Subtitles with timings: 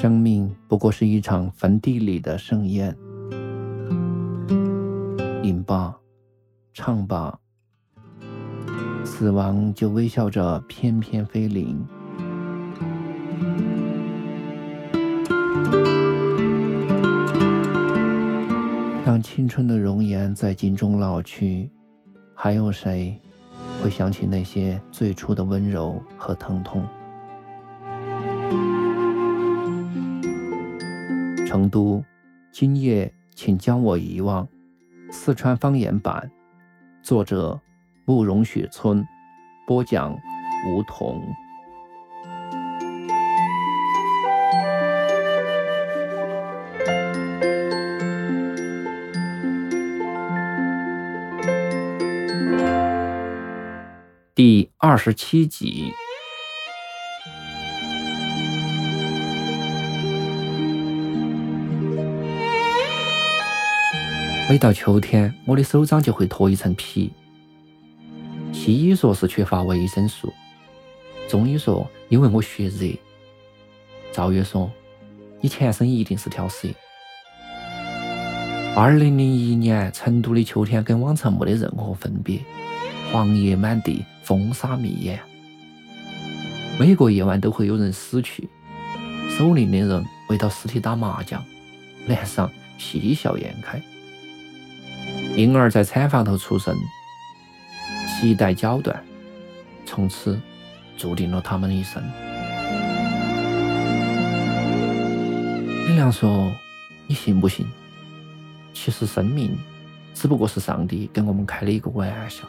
[0.00, 2.96] 生命不过是一场坟地里的盛宴，
[5.42, 5.94] 饮吧，
[6.72, 7.38] 唱吧，
[9.04, 11.78] 死亡就微笑着翩翩飞临。
[19.04, 21.70] 当青春的容颜在镜中老去，
[22.34, 23.20] 还有谁
[23.82, 26.82] 会想起那些最初的温柔和疼痛？
[31.50, 32.00] 成都，
[32.52, 34.46] 今夜请将我遗忘。
[35.10, 36.30] 四川方言版，
[37.02, 37.60] 作者
[38.04, 39.04] 慕容雪村，
[39.66, 40.16] 播讲
[40.68, 41.20] 梧桐。
[54.36, 55.92] 第二十七集。
[64.50, 67.08] 每到秋天，我的手掌就会脱一层皮。
[68.52, 70.32] 西医说是缺乏维生素，
[71.28, 72.92] 中医说因为我血热，
[74.10, 74.68] 赵月说
[75.40, 76.66] 你前身一定是条蛇。
[78.74, 82.40] 二零零一年，成都的秋天跟往常没得任何分别，
[83.12, 85.20] 黄叶满地，风沙密眼，
[86.76, 88.48] 每个夜晚都会有人死去，
[89.28, 91.40] 守灵的人围到尸体打麻将，
[92.08, 93.80] 脸上喜笑颜开。
[95.36, 96.76] 婴儿在产房头出生，
[98.08, 99.02] 脐带绞断，
[99.86, 100.38] 从此
[100.96, 102.02] 注定了他们的一生。
[105.86, 106.52] 李亮说
[107.06, 107.66] ：“你信不信？
[108.74, 109.56] 其实生命
[110.14, 112.44] 只不过是上帝跟我们开了一个玩笑。”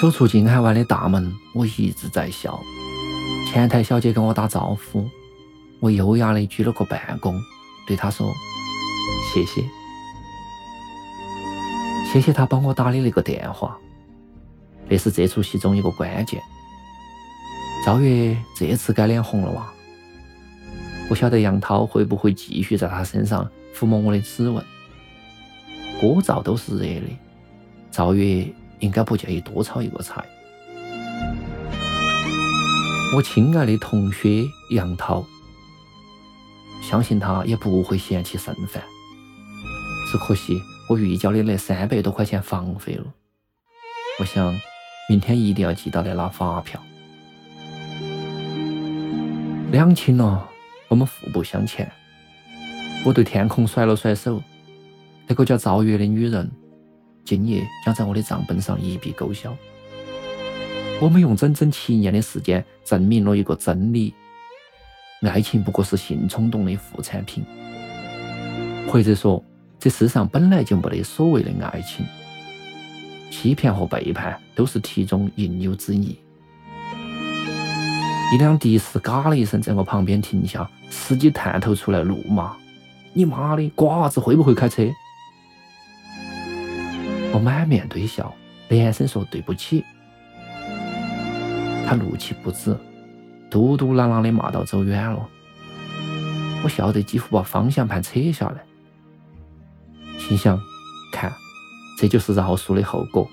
[0.00, 2.58] 走出静海湾的大门，我一直在笑。
[3.50, 5.06] 前台小姐跟我打招呼，
[5.80, 7.34] 我优雅的鞠了个半躬，
[7.86, 8.32] 对她说
[9.34, 9.62] ：“谢谢。”
[12.12, 13.74] 谢谢他帮我打的那个电话，
[14.86, 16.38] 那是这出戏中一个关键。
[17.86, 19.72] 赵月这次该脸红了哇！
[21.08, 24.62] 不晓得杨涛会不会继续在他身上抚摸我的指纹。
[26.02, 27.18] 锅灶都是热的，
[27.90, 28.46] 赵月
[28.80, 30.22] 应该不介意多炒一个菜。
[33.16, 35.24] 我亲爱的同学杨涛，
[36.82, 38.82] 相信他也不会嫌弃剩饭，
[40.10, 40.60] 只可惜。
[40.92, 43.04] 我预交的那三百多块钱房费了，
[44.20, 44.54] 我想
[45.08, 46.78] 明天一定要记到来拿发票。
[49.70, 50.46] 两清了，
[50.88, 51.90] 我们互不相欠。
[53.06, 54.42] 我对天空甩了甩手，
[55.26, 56.50] 那个叫赵月的女人，
[57.24, 59.56] 今夜将在我的账本上一笔勾销。
[61.00, 64.12] 我们用整整七年的时间证明了一个真理：
[65.22, 67.42] 爱情不过是性冲动的副产品，
[68.88, 69.42] 或者说。
[69.82, 72.06] 这世上本来就没得所谓的爱情，
[73.32, 76.16] 欺骗和背叛都是其中应有之义。
[78.32, 82.56] 一辆的士嘎了一声在我旁边停下，司机探头出来怒骂
[83.12, 84.84] ：“你妈的，瓜子会不会开车？”
[87.34, 88.32] 我满面堆笑，
[88.68, 89.84] 连声说对不起。
[91.84, 92.78] 他怒气不止，
[93.50, 95.28] 嘟嘟囔囔的骂到走远了。
[96.62, 98.62] 我笑得几乎把方向盘扯下来。
[100.28, 100.58] 心想，
[101.10, 101.32] 看，
[101.98, 103.28] 这就是饶恕的后果。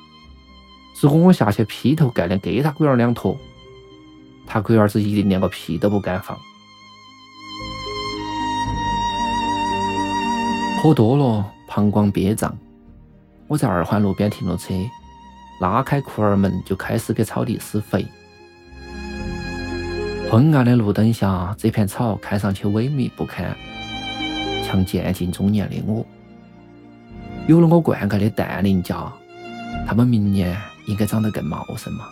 [0.99, 3.37] 如果我下去劈头盖脸给他龟儿两坨，
[4.45, 6.37] 他龟儿子一定连个屁都不敢放。
[10.81, 12.57] 喝多了，膀胱憋胀，
[13.47, 14.73] 我在二环路边停了车，
[15.61, 18.05] 拉开库儿门就开始给草地施肥。
[20.29, 23.55] 昏暗的路灯下，这片草看上去萎靡不堪，
[24.63, 26.05] 像渐近中年的我。
[27.49, 29.11] 有了我灌溉的氮磷钾，
[29.87, 30.55] 他们明年
[30.85, 32.05] 应该长得更茂盛嘛。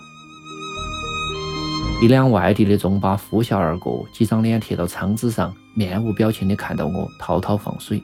[2.01, 8.01] 一辆外地的中巴呼啸而过，几张脸贴到窗子上，面无表情地看到我滔滔放水。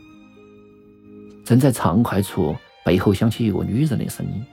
[1.43, 4.45] 正在畅快处，背后响起一个女人的声音：“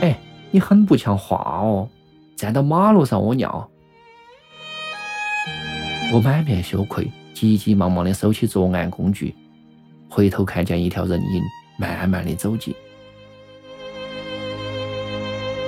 [0.00, 0.18] 哎，
[0.50, 1.86] 你很不像话哦，
[2.36, 3.70] 站到马路上屙尿。”
[6.10, 9.36] 我满面羞愧，急急忙忙地收起作案工具。
[10.08, 11.42] 回头看见一条人影
[11.78, 12.74] 慢慢的走近，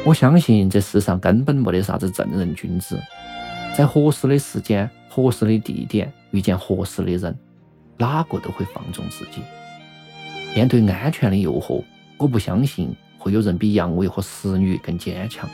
[0.05, 2.99] 我相信这世上根本没得啥子正人君子，
[3.77, 7.37] 在合适的时间、合适的地点遇见合适的人，
[7.97, 9.43] 哪个都会放纵自己。
[10.55, 11.85] 面对安全的诱惑，
[12.17, 15.49] 我不相信会有人比阳痿和石女更坚强。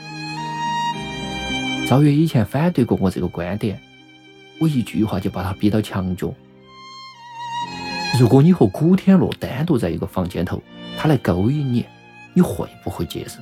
[1.87, 3.79] 赵月以前反对过我这个观点，
[4.59, 6.33] 我一句话就把他逼到墙角。
[8.19, 10.61] 如果你和古天乐单独在一个房间头，
[10.97, 11.85] 他来勾引你，
[12.33, 13.39] 你会不会接受？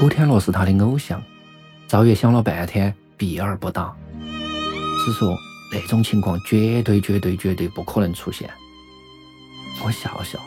[0.00, 1.22] 古天乐是他的偶像，
[1.86, 3.94] 赵月想了半天，避而不答，
[5.04, 5.36] 只说
[5.70, 8.48] 那种情况绝对、绝对、绝对不可能出现。
[9.84, 10.38] 我笑笑，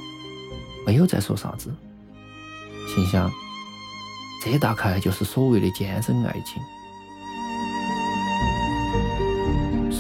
[0.88, 1.72] 没有再说啥子，
[2.96, 3.30] 心想，
[4.44, 6.60] 这大概就是所谓的坚贞爱情。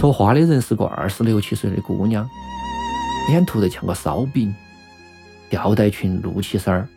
[0.02, 2.28] 说话的人是个二十六七岁的姑娘，
[3.28, 4.52] 脸涂得像个烧饼，
[5.48, 6.90] 吊带裙、露脐衫儿。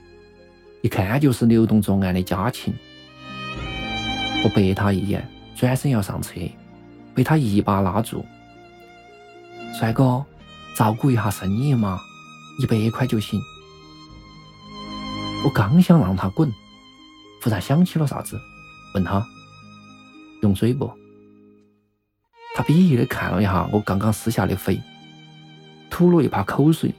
[0.80, 2.72] 一看就是流动作案的家禽。
[4.42, 5.22] 我白他一眼，
[5.54, 6.40] 转身要上车，
[7.14, 8.24] 被他一把拉住。
[9.78, 10.24] 帅哥，
[10.74, 12.00] 照顾一下生意嘛，
[12.58, 13.38] 一百块就行。
[15.44, 16.50] 我刚想让他滚，
[17.42, 18.40] 忽然想起了啥子，
[18.94, 19.22] 问他
[20.40, 20.90] 用嘴不？
[22.56, 24.80] 他鄙夷的看了一下我刚刚撕下的肥，
[25.90, 26.94] 吐了一把口水，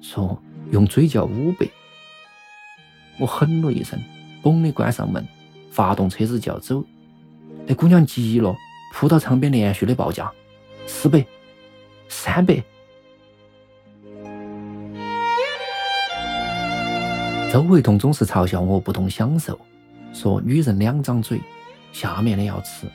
[0.00, 0.36] 说
[0.72, 1.64] 用嘴叫五百。
[3.20, 3.96] 我哼了一声，
[4.42, 5.24] 嘣的关上门，
[5.70, 6.84] 发动车子就要走。
[7.66, 8.52] 那姑娘急了，
[8.92, 10.28] 扑到窗边连续的报价：
[10.88, 11.24] 四百、
[12.08, 12.60] 三百。
[17.52, 19.56] 周卫东总是嘲笑我不懂享受，
[20.12, 21.40] 说女人两张嘴，
[21.92, 22.88] 下面的要吃，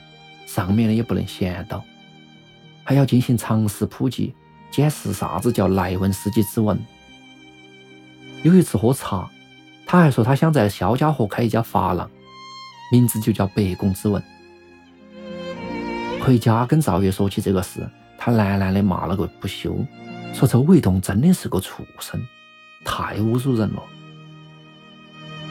[0.52, 1.84] 上面的也不能闲到，
[2.82, 4.34] 还要进行常识普及，
[4.72, 6.76] 检视啥子叫莱文斯基之吻。
[8.42, 9.30] 有一次喝茶。
[9.86, 12.08] 他还说他想在肖家河开一家发廊，
[12.92, 14.22] 名字就叫白宫之吻。
[16.20, 17.84] 回家跟赵月说起这个事，
[18.16, 19.84] 他喃喃的骂了个不休，
[20.32, 22.24] 说周卫东真的是个畜生，
[22.84, 23.82] 太侮辱人了。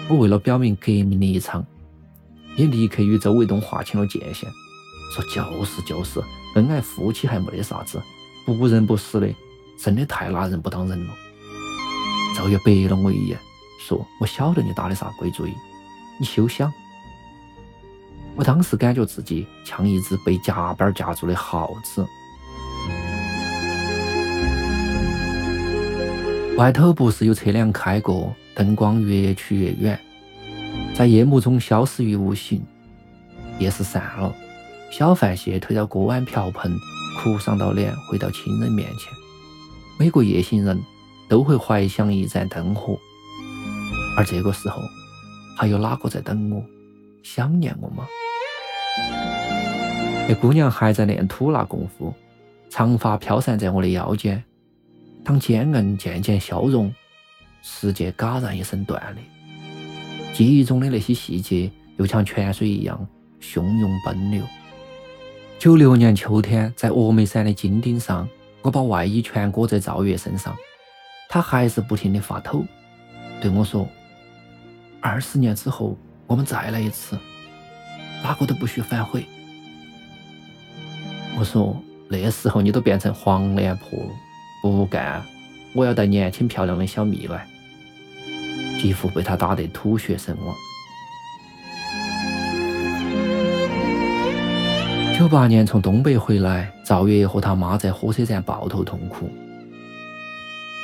[0.08, 1.66] 我为了表明革命立场，
[2.56, 4.50] 也立刻与周卫东划清了界限，
[5.12, 6.22] 说就是就是，
[6.56, 8.02] 恩爱夫妻还没得啥子，
[8.46, 9.36] 不仁不义的，
[9.78, 11.14] 真的太拿人不当人了。
[12.36, 13.38] 赵月白了我一眼。
[13.82, 15.54] 说：“我晓得你打的啥鬼主意，
[16.20, 16.72] 你休想！”
[18.36, 22.06] 我当时感觉自己像一只被夹板夹住的耗子。
[26.56, 30.00] 外头不是有车辆开过，灯光越去越远，
[30.94, 32.62] 在夜幕中消失于无形。
[33.58, 34.32] 夜市散了，
[34.92, 36.76] 小贩蟹推到锅碗瓢盆，
[37.18, 39.14] 哭丧到脸，回到亲人面前。
[40.00, 40.82] 每个夜行人
[41.28, 42.98] 都会怀想一盏灯火。
[44.18, 44.82] 而这个时候，
[45.56, 46.64] 还有哪个在等我？
[47.22, 48.08] 想念我吗？
[50.28, 52.14] 那姑娘还在练吐纳功夫，
[52.70, 54.44] 长发飘散在我的腰间。
[55.24, 56.94] 当坚韧渐渐消融，
[57.62, 59.24] 世界嘎然一声断裂。
[60.34, 63.08] 记忆中的那些细节，又像泉水一样
[63.40, 64.44] 汹涌奔流。
[65.60, 68.26] 九六年秋天，在峨眉山的金顶上，
[68.62, 70.56] 我把外衣全裹在赵月身上，
[71.28, 72.64] 她还是不停的发抖，
[73.42, 73.86] 对我说。
[75.02, 75.98] 二十年之后，
[76.28, 77.20] 我们再来一次，
[78.24, 79.26] 哪个都不许反悔。
[81.38, 81.76] 我说
[82.08, 84.12] 那时候你都变成黄脸婆了，
[84.64, 85.22] 不干！
[85.76, 87.46] 我要带年轻漂亮的小蜜来。
[88.80, 90.56] 继父被他打得吐血身亡。
[95.20, 99.30] 九八年从东北回来，赵月和他妈在火车站抱头痛哭。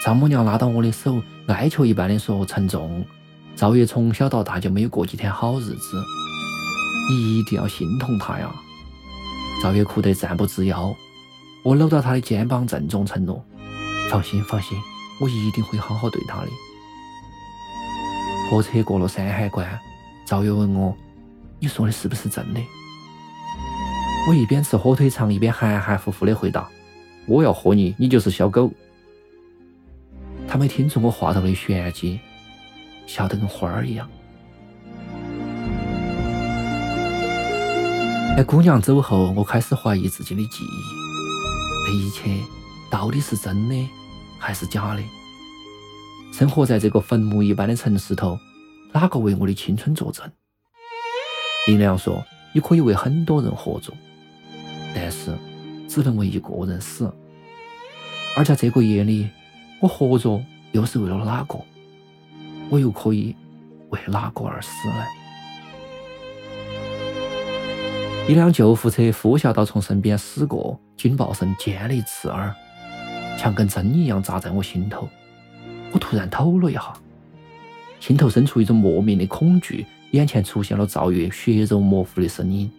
[0.04, 3.06] 丈母娘拉到我的手，哀求一般的说：“沉重。”
[3.56, 6.04] 赵月从小到大就没有过几天好日子，
[7.10, 8.54] 你一定要心痛他呀！
[9.64, 10.94] 赵月哭得站不直腰，
[11.64, 13.42] 我搂到他的肩膀，郑重承诺
[14.12, 14.78] ：“放心，放心，
[15.22, 16.48] 我一定会好好对他的。”
[18.52, 19.66] 火车过了山海关，
[20.28, 20.94] 赵月问我
[21.58, 22.60] ：“你说的是不是真的？”
[24.28, 26.68] 我一边吃火腿肠，一边含含糊糊的回答
[27.28, 28.72] ：“我要喝你，你就是小狗。”
[30.48, 32.20] 他没听出我话头的玄机。
[33.06, 34.10] 笑得跟花儿一样。
[38.36, 42.44] 那姑娘走后，我开始怀疑自己的记忆，这一切
[42.90, 43.90] 到底是真的
[44.40, 45.04] 还是假的？
[46.34, 48.40] 生活在这个坟墓一般的城市头，
[48.92, 50.28] 哪个为我的青春作证？
[51.68, 53.94] 林良说：“你可以为很多人活着，
[54.96, 55.38] 但是
[55.90, 57.14] 只能为一个人死。”
[58.38, 59.30] 而在这个夜里，
[59.82, 61.60] 我活着又是为了哪个？
[62.70, 63.36] 我又可以
[63.90, 65.06] 为哪个而死呢？
[68.28, 72.54] 一辆救护车呼啸到从身边驶过，警报声尖利刺耳，
[73.38, 75.08] 像根针一样扎在我心头。
[75.92, 76.92] 我突然抖了一下，
[78.00, 82.70] 心头生出一种莫名的恐惧，眼前出现了赵月血肉模糊的身影。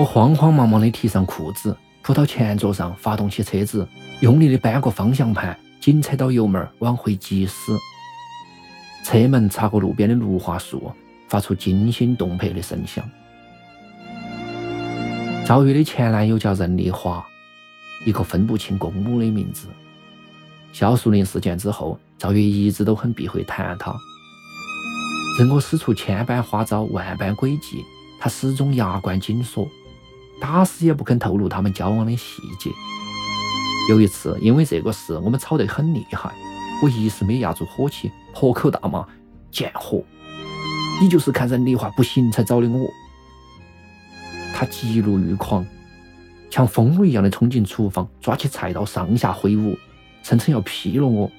[0.00, 3.86] 我慌慌忙忙地提上裤子，扑到前座上，发动起车子，
[4.20, 7.54] 用力地扳过方向盘，紧踩到油门往回疾驶。
[9.04, 10.90] 车门擦过路边的绿化树，
[11.28, 13.04] 发出惊心动魄的声响。
[15.44, 17.22] 赵月的前男友叫任丽华，
[18.06, 19.68] 一个分不清公母的名字。
[20.72, 23.94] 小树林事件之后，赵月一直都很避讳谈他。
[25.38, 27.84] 任我使出千般花招、万般诡计，
[28.18, 29.68] 他始终牙关紧锁，
[30.40, 32.70] 打死也不肯透露他们交往的细节。
[33.88, 36.32] 有一次，因为这个事，我们吵得很厉害，
[36.82, 39.06] 我一时没压住火气，破口大骂
[39.50, 40.02] ：“贱货！
[41.00, 42.88] 你就是看任丽华不行才找的我！”
[44.54, 45.66] 他极怒欲狂，
[46.50, 49.76] 像疯了一样的冲进厨房，抓起菜刀上下挥舞。
[50.22, 51.30] 声称要劈了我，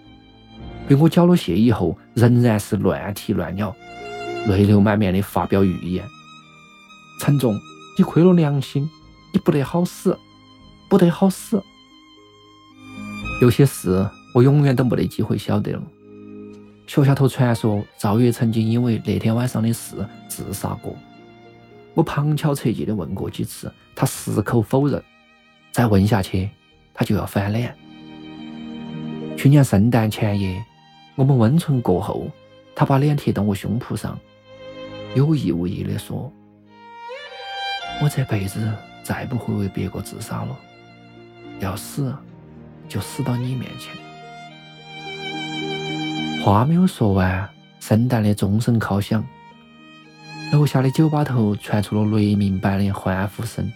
[0.87, 3.73] 被我缴了械以后，仍然是乱踢乱咬，
[4.47, 6.03] 泪流满面的发表预言
[7.21, 7.55] ：“陈总，
[7.97, 8.89] 你亏了良心，
[9.33, 10.17] 你不得好死，
[10.89, 11.61] 不得好死。”
[13.41, 15.81] 有些事我永远都没得机会晓得了。
[16.87, 19.95] 学校头传说赵月曾经因为那天晚上的事
[20.27, 20.95] 自杀过，
[21.93, 25.01] 我旁敲侧击的问过几次，他矢口否认，
[25.71, 26.49] 再问下去
[26.93, 27.75] 他就要翻脸。
[29.37, 30.63] 去年圣诞前夜，
[31.15, 32.29] 我们温存过后，
[32.75, 34.19] 他把脸贴到我胸脯上，
[35.15, 36.31] 有意无意的说
[38.01, 38.67] ：“我这辈子
[39.03, 40.57] 再不会为别个自杀了，
[41.59, 42.13] 要死
[42.89, 43.93] 就死到你面前。”
[46.43, 47.47] 话没有说完，
[47.79, 49.23] 圣诞的钟声敲响，
[50.51, 53.71] 楼下的酒吧头传出了雷鸣般的欢呼声。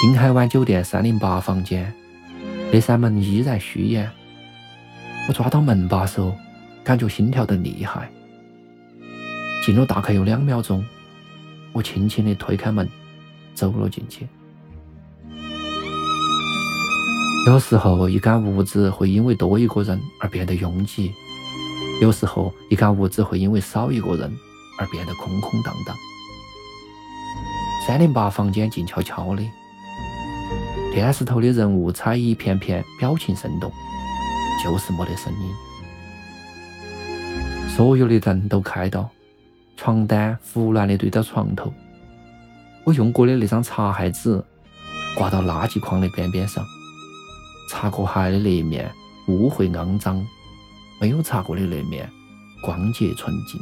[0.00, 1.92] 金海湾酒店三零八房间。
[2.70, 4.06] 那扇门依然虚掩，
[5.26, 6.36] 我抓到门把手，
[6.84, 8.10] 感觉心跳得厉害。
[9.68, 10.82] 进了大概有两秒钟，
[11.74, 12.88] 我轻轻地推开门，
[13.52, 14.26] 走了进去。
[17.46, 21.10] 有时候，一间屋子会因为多一个人而变得拥挤；
[22.00, 24.34] 有时候，一间屋子会因为少一个人
[24.78, 25.94] 而变得空空荡荡。
[27.86, 29.42] 三零八房间静悄悄的。
[30.94, 33.70] 电视头的人物彩一片片，表情生动，
[34.64, 35.54] 就是没得声音。
[37.68, 39.10] 所有的灯都开到，
[39.78, 41.72] 床单胡乱的堆到床头。
[42.82, 44.42] 我用过的那张擦鞋纸
[45.16, 46.64] 挂到垃圾筐的边边上，
[47.70, 48.90] 擦过鞋的那一面
[49.28, 50.26] 污秽肮脏，
[51.00, 52.10] 没有擦过的那面
[52.60, 53.60] 光洁纯净。